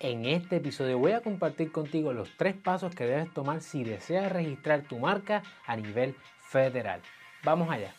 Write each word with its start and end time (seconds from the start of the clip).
En 0.00 0.26
este 0.26 0.56
episodio 0.56 0.96
voy 0.96 1.10
a 1.10 1.22
compartir 1.22 1.72
contigo 1.72 2.12
los 2.12 2.30
tres 2.36 2.54
pasos 2.54 2.94
que 2.94 3.04
debes 3.04 3.34
tomar 3.34 3.60
si 3.60 3.82
deseas 3.82 4.30
registrar 4.30 4.82
tu 4.82 4.96
marca 4.96 5.42
a 5.66 5.74
nivel 5.74 6.14
federal. 6.38 7.00
Vamos 7.42 7.68
allá. 7.68 7.92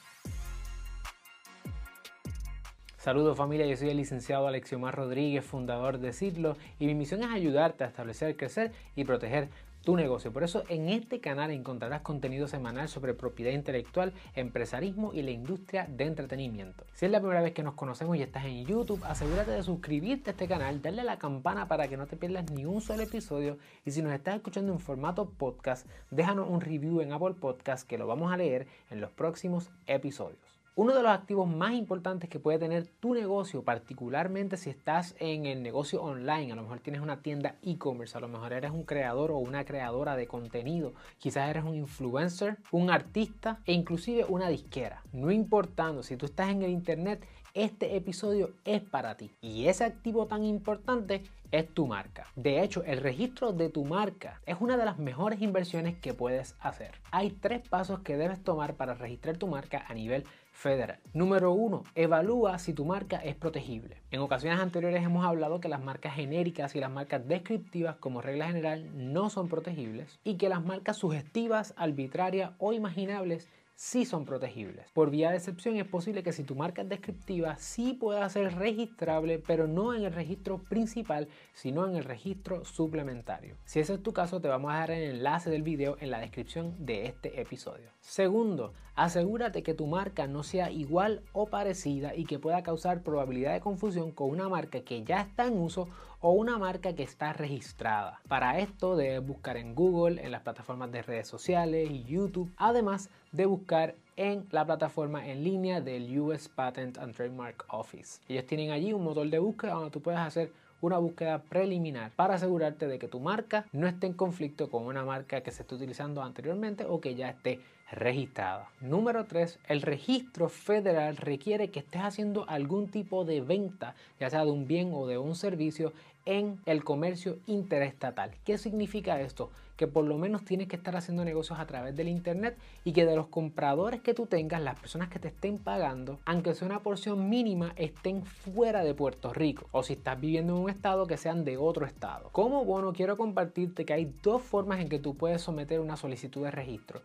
Saludos 2.95 3.37
familia, 3.37 3.65
yo 3.65 3.75
soy 3.75 3.89
el 3.89 3.97
licenciado 3.97 4.47
Alexiomar 4.47 4.95
Rodríguez, 4.95 5.43
fundador 5.43 5.97
de 5.97 6.13
Citlo, 6.13 6.55
y 6.79 6.85
mi 6.85 6.95
misión 6.95 7.21
es 7.21 7.31
ayudarte 7.31 7.83
a 7.83 7.87
establecer, 7.87 8.37
crecer 8.37 8.71
y 8.95 9.03
proteger 9.03 9.49
tu 9.83 9.95
negocio. 9.95 10.31
Por 10.31 10.43
eso 10.43 10.63
en 10.69 10.89
este 10.89 11.19
canal 11.19 11.51
encontrarás 11.51 12.01
contenido 12.01 12.47
semanal 12.47 12.89
sobre 12.89 13.13
propiedad 13.13 13.51
intelectual, 13.51 14.13
empresarismo 14.35 15.13
y 15.13 15.21
la 15.21 15.31
industria 15.31 15.87
de 15.89 16.05
entretenimiento. 16.05 16.85
Si 16.93 17.05
es 17.05 17.11
la 17.11 17.19
primera 17.19 17.41
vez 17.41 17.53
que 17.53 17.63
nos 17.63 17.75
conocemos 17.75 18.17
y 18.17 18.21
estás 18.21 18.45
en 18.45 18.65
YouTube, 18.65 19.03
asegúrate 19.05 19.51
de 19.51 19.63
suscribirte 19.63 20.29
a 20.29 20.33
este 20.33 20.47
canal, 20.47 20.81
darle 20.81 21.01
a 21.01 21.05
la 21.05 21.19
campana 21.19 21.67
para 21.67 21.87
que 21.87 21.97
no 21.97 22.07
te 22.07 22.17
pierdas 22.17 22.51
ni 22.51 22.65
un 22.65 22.81
solo 22.81 23.03
episodio 23.03 23.57
y 23.85 23.91
si 23.91 24.01
nos 24.01 24.13
estás 24.13 24.35
escuchando 24.35 24.73
en 24.73 24.79
formato 24.79 25.29
podcast, 25.29 25.87
déjanos 26.11 26.49
un 26.49 26.61
review 26.61 27.01
en 27.01 27.13
Apple 27.13 27.35
Podcast 27.39 27.87
que 27.87 27.97
lo 27.97 28.07
vamos 28.07 28.31
a 28.31 28.37
leer 28.37 28.67
en 28.89 29.01
los 29.01 29.11
próximos 29.11 29.69
episodios. 29.87 30.58
Uno 30.81 30.95
de 30.95 31.03
los 31.03 31.11
activos 31.11 31.45
más 31.45 31.73
importantes 31.73 32.29
que 32.29 32.39
puede 32.39 32.57
tener 32.57 32.87
tu 33.01 33.13
negocio, 33.13 33.63
particularmente 33.63 34.55
si 34.55 34.69
estás 34.69 35.13
en 35.19 35.45
el 35.45 35.61
negocio 35.61 36.01
online, 36.01 36.53
a 36.53 36.55
lo 36.55 36.61
mejor 36.61 36.79
tienes 36.79 37.01
una 37.01 37.21
tienda 37.21 37.57
e-commerce, 37.63 38.17
a 38.17 38.21
lo 38.21 38.29
mejor 38.29 38.53
eres 38.53 38.71
un 38.71 38.83
creador 38.83 39.31
o 39.31 39.39
una 39.39 39.65
creadora 39.65 40.15
de 40.15 40.27
contenido, 40.27 40.93
quizás 41.17 41.49
eres 41.49 41.65
un 41.65 41.75
influencer, 41.75 42.59
un 42.71 42.91
artista 42.91 43.59
e 43.65 43.73
inclusive 43.73 44.23
una 44.29 44.47
disquera. 44.47 45.03
No 45.11 45.31
importando 45.31 46.01
si 46.01 46.15
tú 46.15 46.27
estás 46.27 46.49
en 46.49 46.61
el 46.61 46.71
internet, 46.71 47.27
este 47.53 47.97
episodio 47.97 48.51
es 48.63 48.81
para 48.81 49.17
ti. 49.17 49.31
Y 49.41 49.65
ese 49.65 49.83
activo 49.83 50.27
tan 50.27 50.45
importante 50.45 51.23
es 51.51 51.67
tu 51.73 51.87
marca. 51.87 52.27
De 52.35 52.61
hecho, 52.61 52.83
el 52.83 53.01
registro 53.01 53.53
de 53.53 53.69
tu 53.69 53.85
marca 53.85 54.41
es 54.45 54.57
una 54.59 54.77
de 54.77 54.85
las 54.85 54.99
mejores 54.99 55.41
inversiones 55.41 55.97
que 55.97 56.13
puedes 56.13 56.55
hacer. 56.59 56.91
Hay 57.11 57.31
tres 57.31 57.67
pasos 57.67 57.99
que 57.99 58.17
debes 58.17 58.43
tomar 58.43 58.75
para 58.75 58.93
registrar 58.93 59.37
tu 59.37 59.47
marca 59.47 59.85
a 59.87 59.93
nivel 59.93 60.25
federal. 60.51 60.99
Número 61.13 61.53
uno, 61.53 61.83
evalúa 61.95 62.59
si 62.59 62.73
tu 62.73 62.85
marca 62.85 63.17
es 63.17 63.35
protegible. 63.35 63.97
En 64.11 64.19
ocasiones 64.19 64.59
anteriores 64.59 65.03
hemos 65.03 65.25
hablado 65.25 65.61
que 65.61 65.69
las 65.69 65.81
marcas 65.81 66.15
genéricas 66.15 66.75
y 66.75 66.79
las 66.79 66.91
marcas 66.91 67.27
descriptivas 67.27 67.95
como 67.95 68.21
regla 68.21 68.47
general 68.47 68.89
no 69.13 69.29
son 69.29 69.47
protegibles 69.47 70.19
y 70.23 70.35
que 70.35 70.49
las 70.49 70.63
marcas 70.63 70.97
sugestivas, 70.97 71.73
arbitrarias 71.77 72.51
o 72.57 72.73
imaginables 72.73 73.47
sí 73.79 74.03
son 74.03 74.25
protegibles. 74.25 74.91
Por 74.91 75.09
vía 75.09 75.31
de 75.31 75.37
excepción 75.37 75.77
es 75.77 75.87
posible 75.87 76.21
que 76.21 76.33
si 76.33 76.43
tu 76.43 76.53
marca 76.53 76.81
es 76.81 76.89
descriptiva 76.89 77.55
sí 77.55 77.93
pueda 77.93 78.27
ser 78.27 78.57
registrable, 78.57 79.39
pero 79.39 79.67
no 79.67 79.93
en 79.93 80.03
el 80.03 80.11
registro 80.11 80.57
principal, 80.57 81.29
sino 81.53 81.87
en 81.87 81.95
el 81.95 82.03
registro 82.03 82.65
suplementario. 82.65 83.55
Si 83.63 83.79
ese 83.79 83.93
es 83.93 84.03
tu 84.03 84.11
caso, 84.11 84.41
te 84.41 84.49
vamos 84.49 84.73
a 84.73 84.79
dar 84.79 84.91
el 84.91 85.11
enlace 85.11 85.49
del 85.49 85.63
video 85.63 85.95
en 86.01 86.11
la 86.11 86.19
descripción 86.19 86.75
de 86.77 87.05
este 87.05 87.39
episodio. 87.39 87.89
Segundo, 88.01 88.73
asegúrate 88.95 89.63
que 89.63 89.73
tu 89.73 89.87
marca 89.87 90.27
no 90.27 90.43
sea 90.43 90.71
igual 90.71 91.21
o 91.31 91.45
parecida 91.45 92.13
y 92.13 92.25
que 92.25 92.37
pueda 92.37 92.63
causar 92.63 93.01
probabilidad 93.01 93.53
de 93.53 93.61
confusión 93.61 94.11
con 94.11 94.29
una 94.29 94.49
marca 94.49 94.81
que 94.81 95.05
ya 95.05 95.21
está 95.21 95.47
en 95.47 95.57
uso 95.57 95.87
o 96.21 96.31
una 96.31 96.57
marca 96.57 96.93
que 96.95 97.03
está 97.03 97.31
registrada. 97.31 98.19
Para 98.27 98.59
esto 98.59 98.97
debes 98.97 99.25
buscar 99.25 99.55
en 99.55 99.73
Google, 99.73 100.21
en 100.21 100.31
las 100.31 100.41
plataformas 100.41 100.91
de 100.91 101.01
redes 101.01 101.29
sociales 101.29 101.89
y 101.89 102.03
YouTube, 102.03 102.51
además 102.57 103.09
de 103.31 103.45
buscar 103.45 103.68
en 104.15 104.47
la 104.51 104.65
plataforma 104.65 105.27
en 105.27 105.43
línea 105.43 105.79
del 105.79 106.19
US 106.19 106.49
Patent 106.49 106.97
and 106.97 107.15
Trademark 107.15 107.65
Office. 107.69 108.19
Ellos 108.27 108.45
tienen 108.45 108.71
allí 108.71 108.93
un 108.93 109.03
motor 109.03 109.29
de 109.29 109.37
búsqueda 109.37 109.73
donde 109.73 109.91
tú 109.91 110.01
puedes 110.01 110.19
hacer 110.19 110.51
una 110.81 110.97
búsqueda 110.97 111.39
preliminar 111.39 112.11
para 112.15 112.35
asegurarte 112.35 112.87
de 112.87 112.97
que 112.97 113.07
tu 113.07 113.19
marca 113.19 113.65
no 113.71 113.87
esté 113.87 114.07
en 114.07 114.13
conflicto 114.13 114.69
con 114.71 114.85
una 114.85 115.03
marca 115.03 115.41
que 115.41 115.51
se 115.51 115.61
esté 115.61 115.75
utilizando 115.75 116.23
anteriormente 116.23 116.85
o 116.85 116.99
que 116.99 117.15
ya 117.15 117.29
esté 117.29 117.59
registrada. 117.91 118.69
Número 118.81 119.25
3. 119.25 119.59
El 119.67 119.81
registro 119.81 120.49
federal 120.49 121.17
requiere 121.17 121.69
que 121.69 121.79
estés 121.79 122.01
haciendo 122.01 122.47
algún 122.47 122.87
tipo 122.87 123.25
de 123.25 123.41
venta, 123.41 123.95
ya 124.19 124.29
sea 124.29 124.45
de 124.45 124.51
un 124.51 124.67
bien 124.67 124.91
o 124.93 125.07
de 125.07 125.17
un 125.17 125.35
servicio, 125.35 125.93
en 126.25 126.59
el 126.65 126.83
comercio 126.83 127.37
interestatal. 127.47 128.31
¿Qué 128.45 128.57
significa 128.57 129.19
esto? 129.19 129.49
Que 129.77 129.87
por 129.87 130.05
lo 130.05 130.17
menos 130.17 130.43
tienes 130.43 130.67
que 130.67 130.75
estar 130.75 130.95
haciendo 130.95 131.25
negocios 131.25 131.57
a 131.57 131.65
través 131.65 131.95
del 131.95 132.09
Internet 132.09 132.57
y 132.83 132.91
que 132.91 133.05
de 133.05 133.15
los 133.15 133.27
compradores 133.27 134.01
que 134.01 134.13
tú 134.13 134.27
tengas, 134.27 134.61
las 134.61 134.79
personas 134.79 135.09
que 135.09 135.17
te 135.17 135.29
estén 135.29 135.57
pagando, 135.57 136.19
aunque 136.25 136.53
sea 136.53 136.67
una 136.67 136.81
porción 136.81 137.29
mínima, 137.29 137.73
estén 137.77 138.23
fuera 138.23 138.83
de 138.83 138.93
Puerto 138.93 139.33
Rico. 139.33 139.67
O 139.71 139.81
si 139.81 139.93
estás 139.93 140.19
viviendo 140.19 140.55
en 140.55 140.63
un 140.63 140.69
estado, 140.69 141.07
que 141.07 141.17
sean 141.17 141.45
de 141.45 141.57
otro 141.57 141.85
estado. 141.85 142.29
Como 142.31 142.63
bueno, 142.65 142.93
quiero 142.93 143.17
compartirte 143.17 143.85
que 143.85 143.93
hay 143.93 144.13
dos 144.21 144.43
formas 144.43 144.81
en 144.81 144.89
que 144.89 144.99
tú 144.99 145.15
puedes 145.15 145.41
someter 145.41 145.79
una 145.79 145.97
solicitud 145.97 146.43
de 146.43 146.51
registro. 146.51 147.01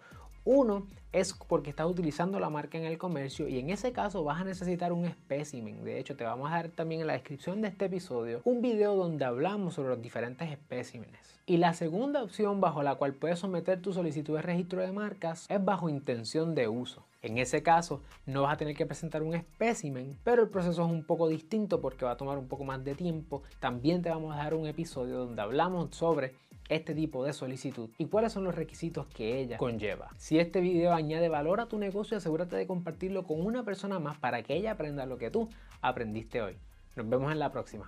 Uno 0.46 0.86
es 1.10 1.32
porque 1.32 1.70
estás 1.70 1.86
utilizando 1.86 2.38
la 2.38 2.50
marca 2.50 2.76
en 2.76 2.84
el 2.84 2.98
comercio 2.98 3.48
y 3.48 3.58
en 3.58 3.70
ese 3.70 3.92
caso 3.92 4.24
vas 4.24 4.42
a 4.42 4.44
necesitar 4.44 4.92
un 4.92 5.06
espécimen. 5.06 5.82
De 5.84 5.98
hecho, 5.98 6.16
te 6.16 6.24
vamos 6.24 6.50
a 6.50 6.56
dar 6.56 6.68
también 6.68 7.00
en 7.00 7.06
la 7.06 7.14
descripción 7.14 7.62
de 7.62 7.68
este 7.68 7.86
episodio 7.86 8.42
un 8.44 8.60
video 8.60 8.94
donde 8.94 9.24
hablamos 9.24 9.72
sobre 9.72 9.88
los 9.88 10.02
diferentes 10.02 10.50
espécimenes. 10.50 11.40
Y 11.46 11.56
la 11.56 11.72
segunda 11.72 12.22
opción 12.22 12.60
bajo 12.60 12.82
la 12.82 12.96
cual 12.96 13.14
puedes 13.14 13.38
someter 13.38 13.80
tu 13.80 13.94
solicitud 13.94 14.36
de 14.36 14.42
registro 14.42 14.82
de 14.82 14.92
marcas 14.92 15.46
es 15.48 15.64
bajo 15.64 15.88
intención 15.88 16.54
de 16.54 16.68
uso. 16.68 17.06
En 17.22 17.38
ese 17.38 17.62
caso, 17.62 18.02
no 18.26 18.42
vas 18.42 18.52
a 18.52 18.56
tener 18.58 18.76
que 18.76 18.84
presentar 18.84 19.22
un 19.22 19.34
espécimen, 19.34 20.18
pero 20.24 20.42
el 20.42 20.50
proceso 20.50 20.84
es 20.84 20.90
un 20.90 21.04
poco 21.04 21.28
distinto 21.28 21.80
porque 21.80 22.04
va 22.04 22.10
a 22.10 22.16
tomar 22.18 22.36
un 22.36 22.48
poco 22.48 22.64
más 22.64 22.84
de 22.84 22.94
tiempo. 22.94 23.42
También 23.60 24.02
te 24.02 24.10
vamos 24.10 24.34
a 24.34 24.38
dar 24.38 24.52
un 24.52 24.66
episodio 24.66 25.20
donde 25.20 25.40
hablamos 25.40 25.96
sobre 25.96 26.34
este 26.68 26.94
tipo 26.94 27.24
de 27.24 27.32
solicitud 27.32 27.90
y 27.98 28.06
cuáles 28.06 28.32
son 28.32 28.44
los 28.44 28.54
requisitos 28.54 29.06
que 29.06 29.40
ella 29.40 29.58
conlleva. 29.58 30.10
Si 30.16 30.38
este 30.38 30.60
video 30.60 30.92
añade 30.92 31.28
valor 31.28 31.60
a 31.60 31.66
tu 31.66 31.78
negocio, 31.78 32.16
asegúrate 32.16 32.56
de 32.56 32.66
compartirlo 32.66 33.24
con 33.24 33.44
una 33.44 33.64
persona 33.64 33.98
más 33.98 34.18
para 34.18 34.42
que 34.42 34.54
ella 34.54 34.72
aprenda 34.72 35.06
lo 35.06 35.18
que 35.18 35.30
tú 35.30 35.48
aprendiste 35.82 36.40
hoy. 36.40 36.56
Nos 36.96 37.08
vemos 37.08 37.32
en 37.32 37.40
la 37.40 37.50
próxima. 37.50 37.82